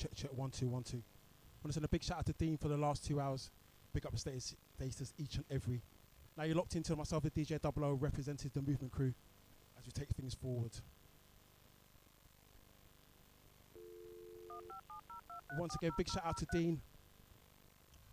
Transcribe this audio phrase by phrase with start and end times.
[0.00, 0.96] Check, check, one, two, one, two.
[0.96, 3.50] I want to send a big shout out to Dean for the last two hours.
[3.92, 4.56] Big up the status,
[5.18, 5.82] each and every.
[6.38, 9.12] Now you're locked into myself, the DJ Double O, represented the movement Kru
[9.78, 10.70] as we take things forward.
[15.58, 16.80] Once again, big shout out to Dean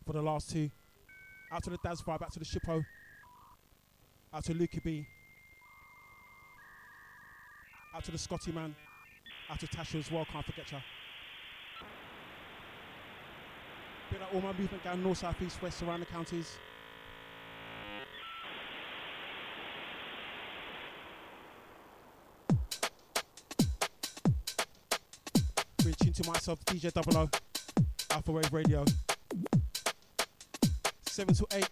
[0.05, 0.69] for the last two.
[1.53, 2.83] Out to the Daz Vibe, out to the Shippo,
[4.33, 5.07] out to Lukey B,
[7.95, 8.75] out to the Scotty man,
[9.49, 10.79] out to Tasha as well, can't forget ya.
[14.09, 16.57] Bit like all my movement down north, south, east, west, around the counties.
[25.83, 27.29] Reaching to myself, DJ Double O,
[28.09, 28.85] Alphawave Radio.
[31.05, 31.69] 7 to 8.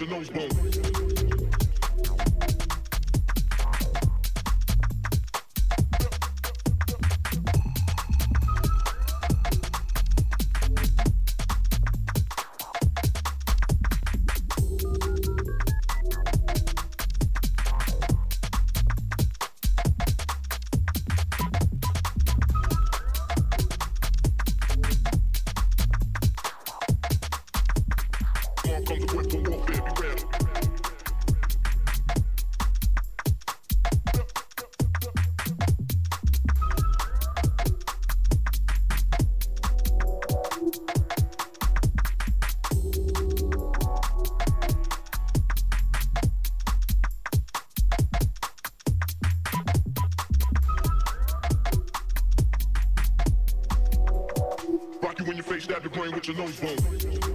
[0.00, 0.67] Your nose bone.
[56.28, 57.27] Your nose bone.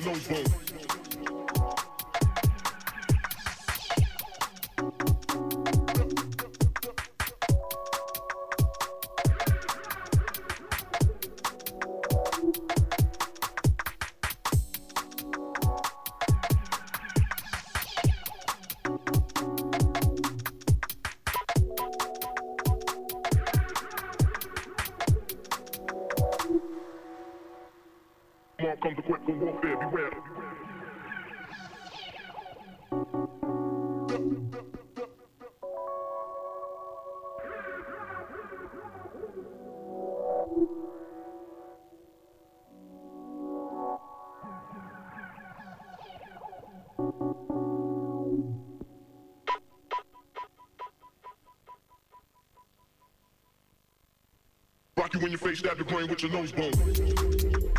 [0.00, 0.67] Stab your
[55.20, 57.77] you in your face, stab your brain with your nose bone.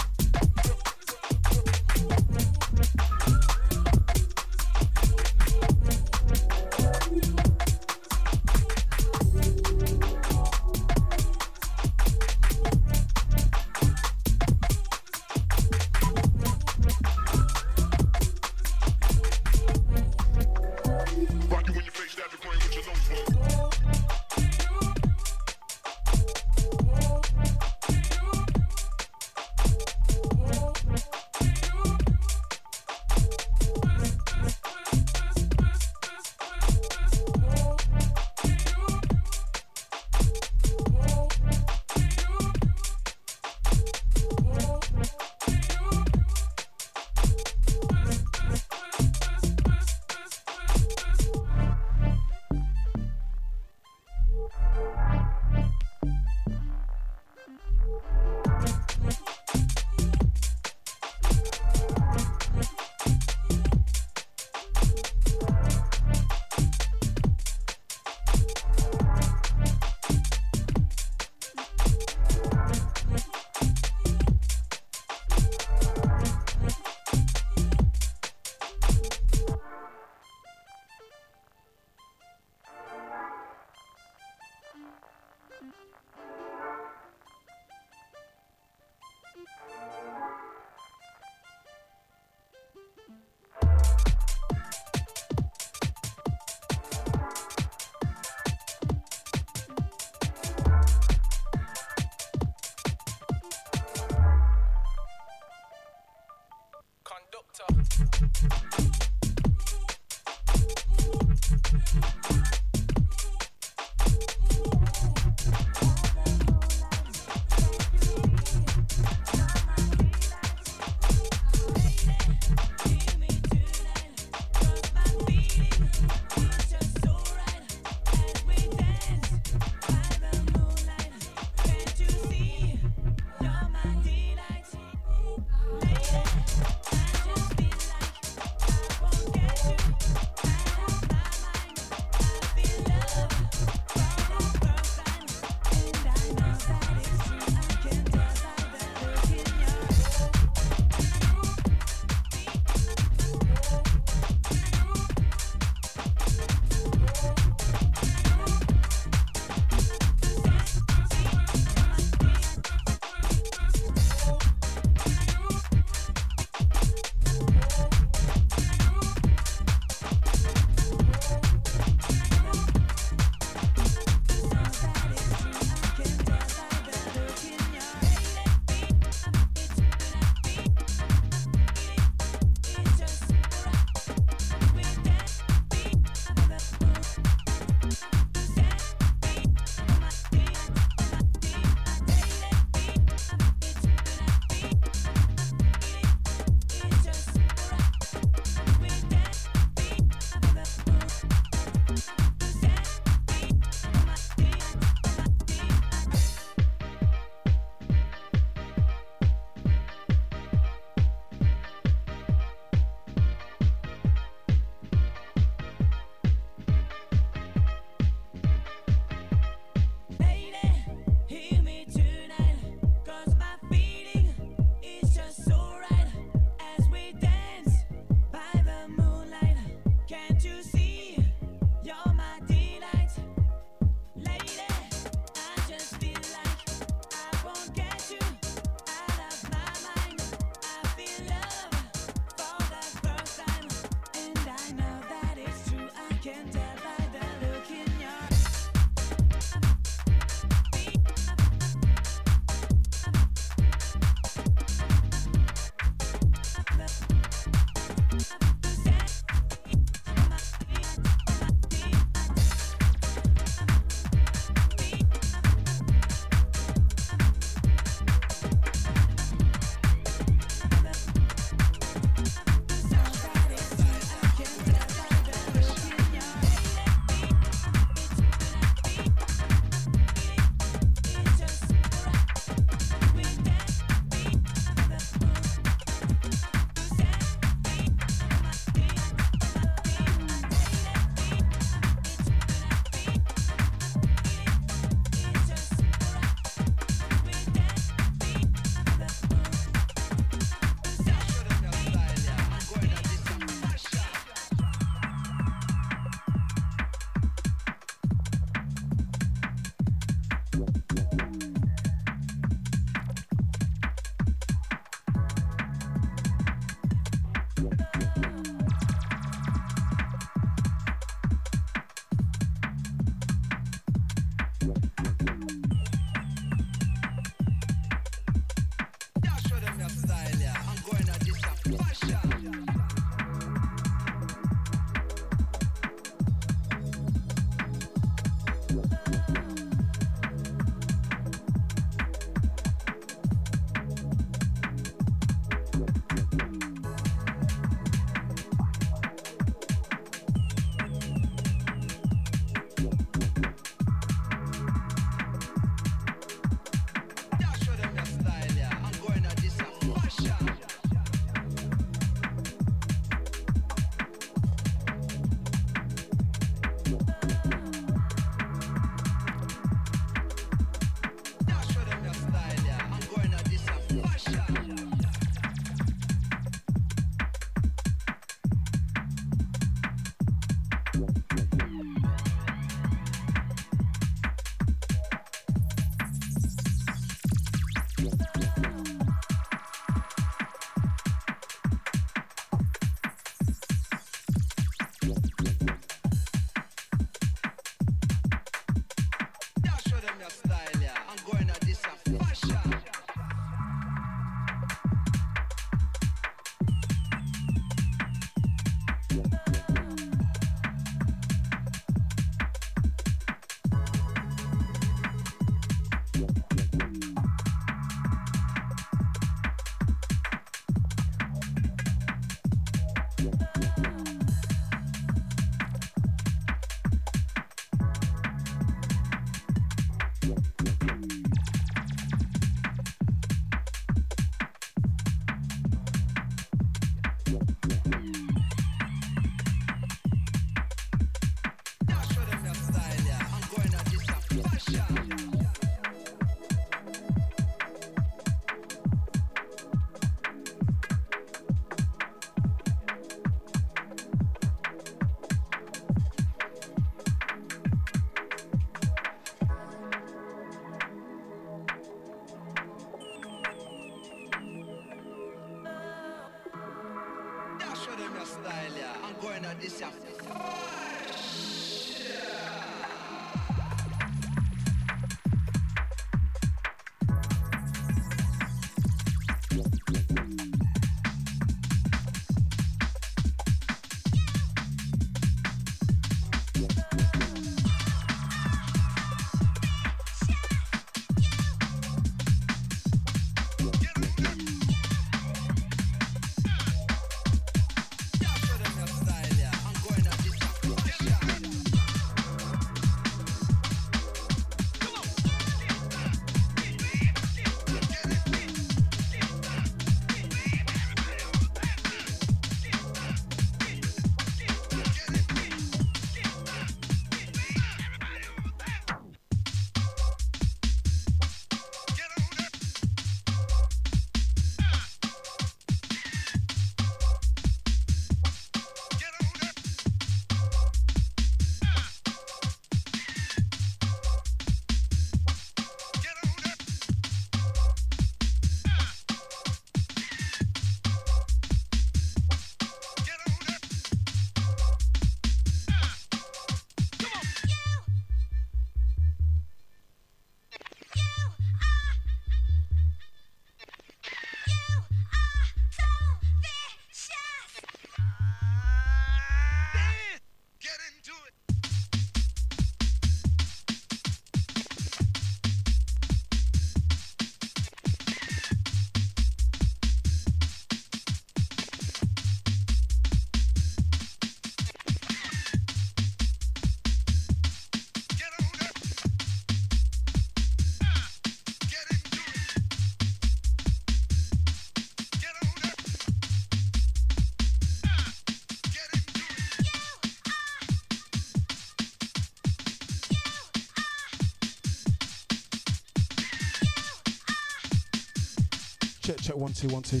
[599.04, 600.00] Check check, one two one two.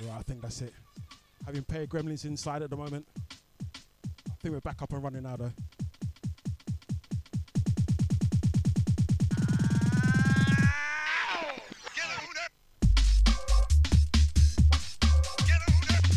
[0.00, 0.72] Right, I think that's it.
[1.44, 3.06] Having paid gremlins inside at the moment.
[3.14, 5.52] I think we're back up and running now though.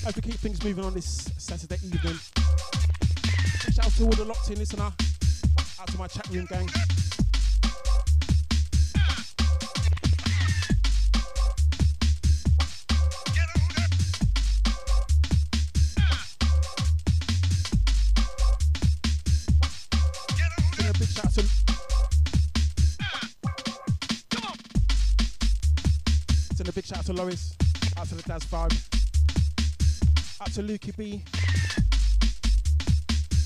[0.08, 2.18] As we keep things moving on this Saturday evening.
[3.74, 4.84] Shout out to all the locked in listener.
[5.82, 6.70] Out to my chat room gang.
[27.16, 27.56] Lois,
[27.98, 28.76] out to the Daz Vibe,
[30.42, 31.24] out to Lukey B.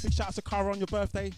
[0.01, 1.31] Big shout out to Cara on your birthday.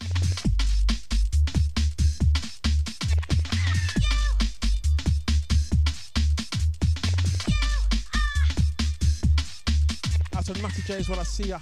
[10.34, 11.60] Out to Matty J as well, I see ya.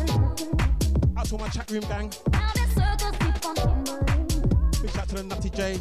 [0.00, 2.08] Out to all my chat room gang.
[4.80, 5.78] Big shout to the Nutty J.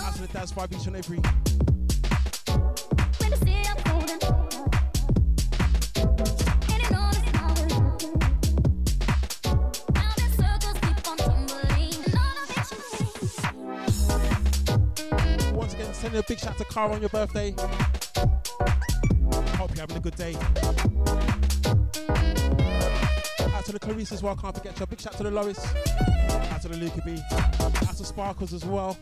[0.00, 1.20] Out to the Daz 5 each and every.
[15.52, 17.54] Once again, sending a big shout to Cara on your birthday.
[19.56, 20.36] Hope you're having a good day.
[23.68, 24.86] To the Clarice as well, can't forget you.
[24.86, 25.62] Big shout to the Lois.
[26.50, 27.20] Out to the Luca B.
[27.30, 28.96] Out to Sparkles as well.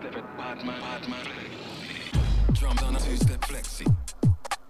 [0.00, 0.14] Step.
[0.36, 1.26] Hard man, hard man.
[2.52, 3.94] Drums on a two-step flexi.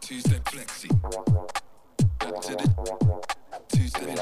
[0.01, 0.89] Two-step flexi.
[2.18, 2.66] Back to the
[3.68, 4.16] two-step.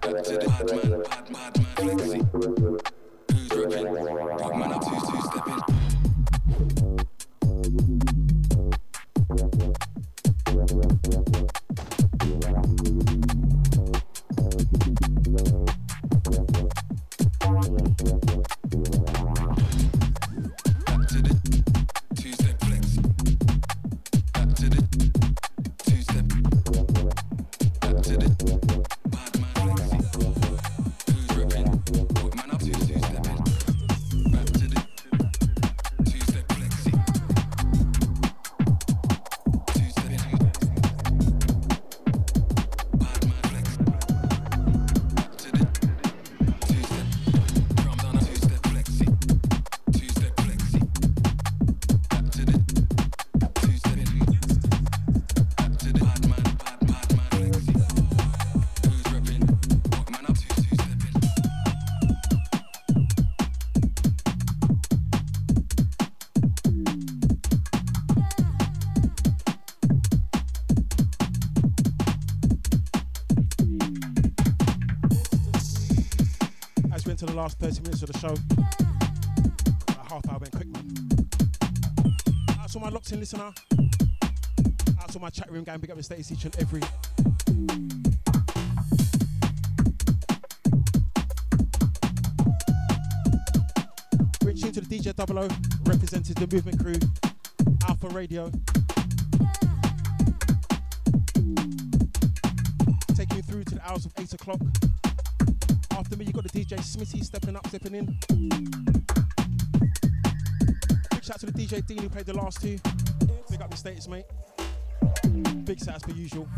[0.00, 2.71] Back to the hard man, man, man flexi.
[77.72, 78.34] 30 minutes of the show,
[79.86, 80.94] that half hour went quick, man.
[82.60, 83.50] Out my locked in listener,
[85.00, 86.80] out to my chat room gang, big up the status each and every.
[94.60, 95.48] Tune to the DJ Double O,
[95.84, 96.92] represented the movement Kru,
[97.88, 98.50] Alpha Radio.
[103.16, 104.60] Taking you through to the hours of 8 o'clock.
[105.96, 108.06] After me, you got the DJ Smitty stepping up, stepping in.
[111.10, 112.78] Big shout to the DJ Dean who played the last two.
[113.50, 114.24] Big up the status, mate.
[115.64, 116.48] Big shout as per usual.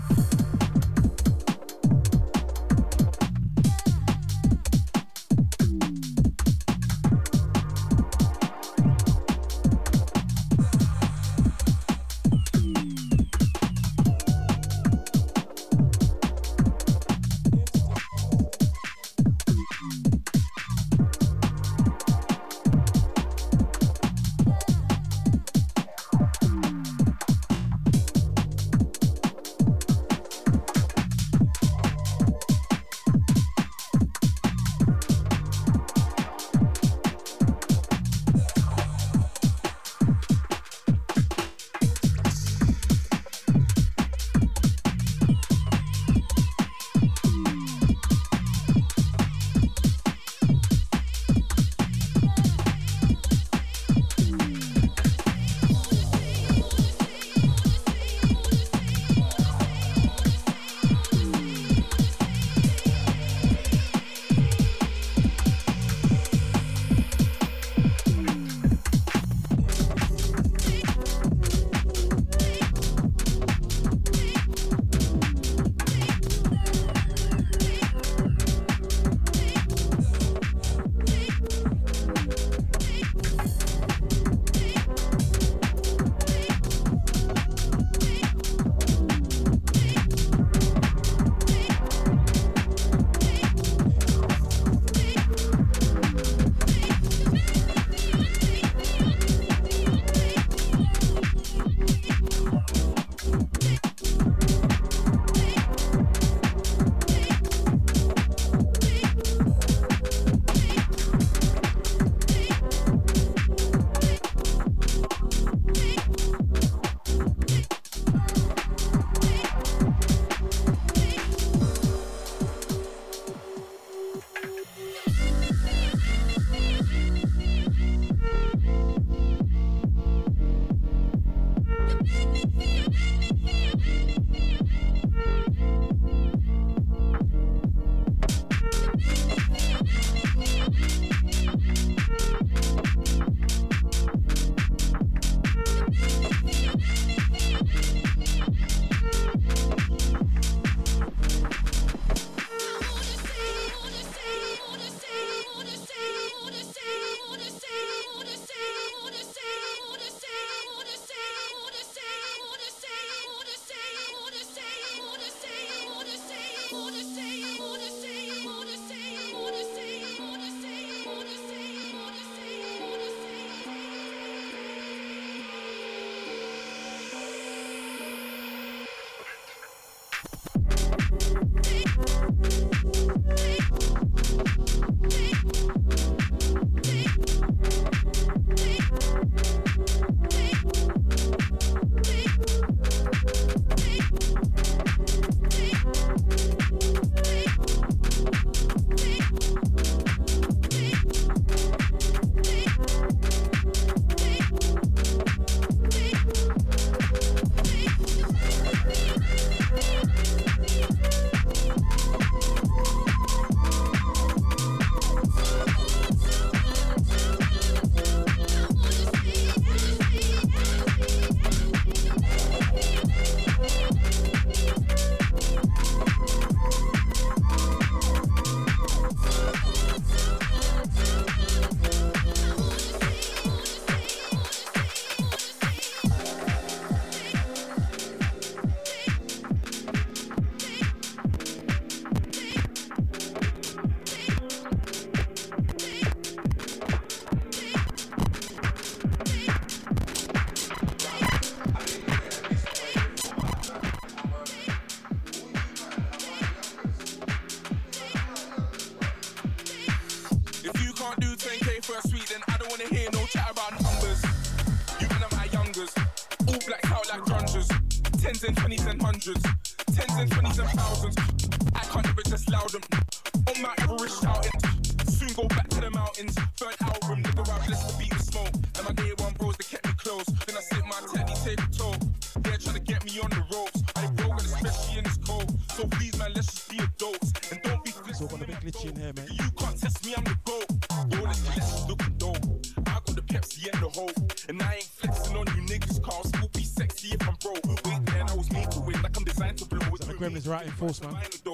[300.85, 301.15] course, man.
[301.15, 301.53] To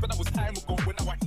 [0.00, 0.74] but was time ago.
[0.84, 1.20] When you the like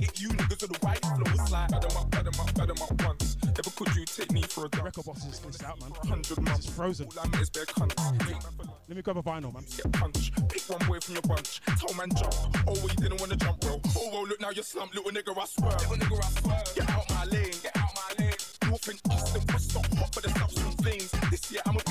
[2.82, 3.36] up once.
[3.44, 4.68] Never could you take me for a.
[4.82, 6.22] Record boss is this out, man.
[6.22, 7.08] This is frozen.
[7.16, 9.64] Let me grab a vinyl, man.
[9.92, 10.32] Punch.
[10.48, 11.60] Pick one boy from your bunch.
[11.80, 12.34] Tell man jump.
[12.66, 13.80] Oh, you didn't want to jump, bro.
[13.96, 15.36] Oh, well, look now you're slumped, little nigga.
[15.36, 15.72] I swear.
[15.72, 16.62] Little nigga, I swear.
[16.74, 17.54] Get out my lane.
[17.62, 18.34] Get out my lane.
[18.68, 21.10] North east and west, so hot for the some things.
[21.30, 21.87] This year I'm a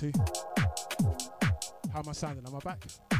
[0.00, 2.46] How am I sounding?
[2.46, 3.17] Am I back?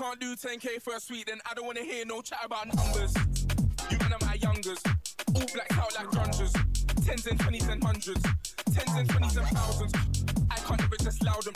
[0.00, 3.12] can't do 10k for a sweet, then I don't wanna hear no chat about numbers.
[3.90, 4.80] You man are my youngers,
[5.34, 6.56] all blacked out like grungers.
[7.04, 8.22] Tens and twenties and hundreds,
[8.72, 9.92] tens and twenties and thousands.
[10.50, 11.54] I can't ever just loud them.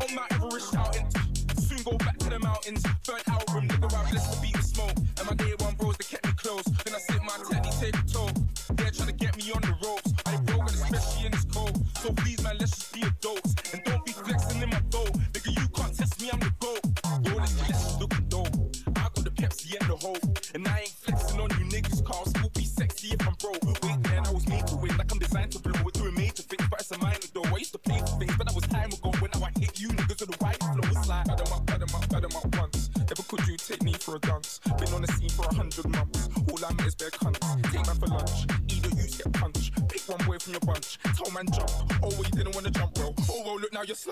[0.00, 1.08] On my Everest shouting,
[1.58, 2.84] soon go back to the mountains.
[3.02, 4.96] Third album, nigga, I blessed to beat the smoke.
[5.18, 6.64] And my day one bros, they kept me close.
[6.84, 8.30] Then I sit my teddy, take a toe.
[8.74, 10.12] They're trying to get me on the ropes.
[10.24, 11.84] I broke, especially in this cold.
[11.98, 13.82] So please, man, let's just be adults and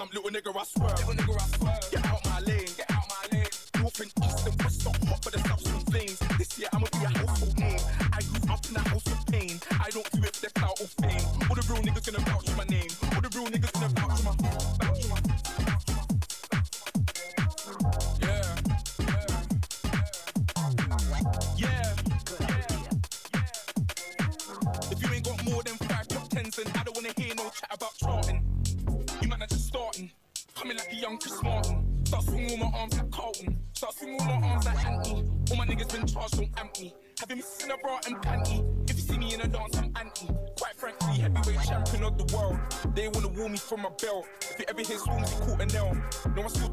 [0.01, 1.20] Some little nigga, I swear.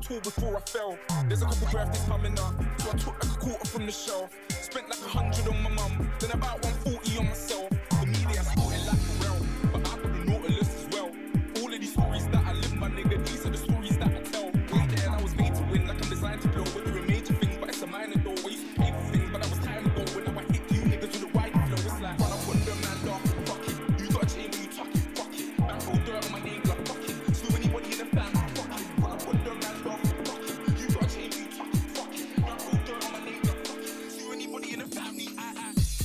[0.08, 0.98] tall before I fell.
[1.28, 4.32] There's a couple birthdays coming up, so I took like a quarter from the shelf.
[34.98, 35.97] Tommy, I, I.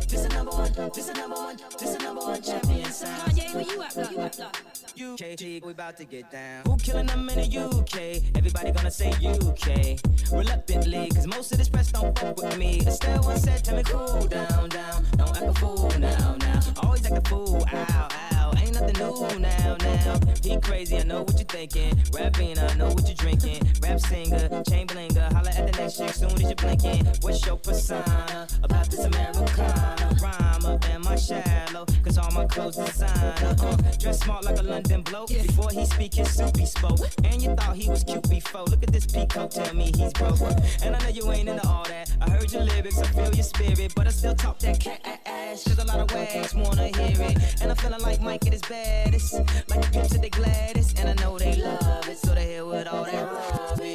[0.08, 3.22] This is number one, this is number one, this is number one champion sound.
[3.26, 4.58] Oh, yeah, where you at, up, up.
[5.00, 6.64] UK, we about to get down.
[6.66, 8.38] Who killing them in the UK?
[8.38, 10.00] Everybody gonna say UK.
[10.32, 12.82] Reluctantly, cause most of this press don't fuck with me.
[12.88, 15.06] Estelle once said, tell me cool down, down.
[15.18, 16.60] Don't act a fool now, now.
[16.84, 18.31] Always act a fool, ow, ow.
[18.72, 20.20] Ain't nothing new now, now.
[20.42, 22.02] He crazy, I know what you're thinking.
[22.14, 23.62] Rapping, I know what you're drinking.
[23.82, 27.06] Rap singer, chain blinger, holla at the next chick soon as you blinking.
[27.20, 30.16] What's your persona about this Americana?
[30.22, 31.86] Rhymer, am I shallow?
[32.04, 33.36] Cause all my clothes designer.
[33.42, 35.28] Uh, dress smart like a London bloke.
[35.28, 37.00] Before he speak his soup, he spoke.
[37.26, 38.64] And you thought he was cute before.
[38.64, 40.40] Look at this peacoat, tell me he's broke.
[40.82, 42.10] And I know you ain't into all that.
[42.22, 43.94] I heard your lyrics, I feel your spirit.
[43.96, 45.66] But I still talk that cat ass.
[45.66, 47.62] Cause a lot of wags wanna hear it.
[47.62, 49.34] And I'm feeling like Mike at his baddest.
[49.70, 50.94] Like the Pips at the Gladys.
[50.98, 52.18] And I know they love it.
[52.18, 53.91] So they hell with all that rubbish.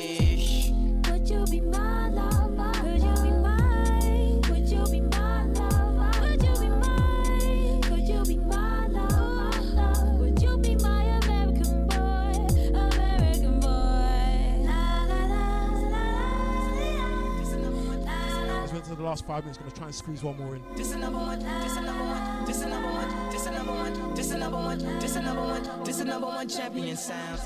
[19.06, 20.62] Last five minutes, gonna try and squeeze one more in.
[20.74, 23.72] This a number one, this a number one, this a number one, this a number
[23.72, 27.40] one, this a number one, this a number one, this a number one champion sound.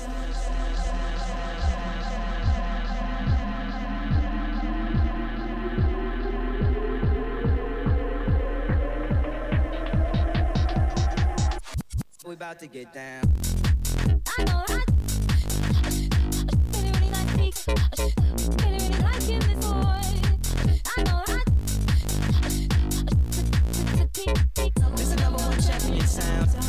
[12.25, 13.31] We about to get down.
[14.39, 14.81] I know I
[26.19, 26.60] one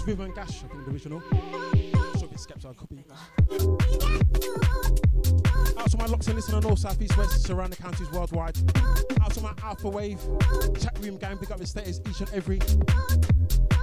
[0.00, 1.20] it's River and Gash, I think the original.
[2.18, 3.04] Should be Skepta, I'll copy.
[5.78, 8.56] Out to my locks and listener north, south, east, west, surrounding counties worldwide.
[9.20, 10.18] Out to my Alphawave,
[10.82, 12.60] chat room gang, big up the status each and every.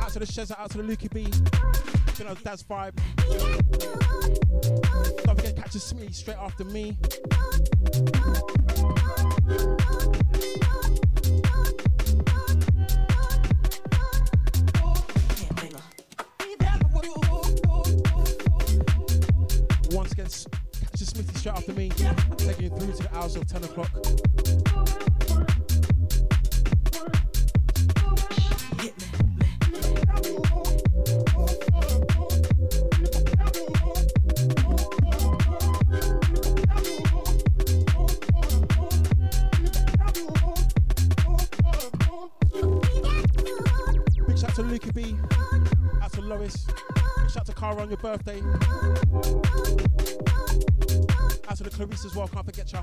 [0.02, 1.28] Out to the Shezza, out to the Lukey B.
[2.18, 2.96] Been on Dad's vibe.
[5.24, 6.98] Don't forget, catch a Smitty straight after me.
[23.38, 23.92] Till 10 o'clock.
[44.26, 45.16] Big shout to Lukie B.
[46.02, 46.66] Out to Lois.
[46.66, 48.42] Big shout to Cara on your birthday.
[51.50, 52.82] Out to the Clarice as well, can't forget ya.